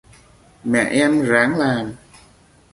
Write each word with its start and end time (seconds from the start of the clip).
mẹ 0.63 0.81
em 0.89 1.21
ráng 1.21 1.55
làm 1.57 1.93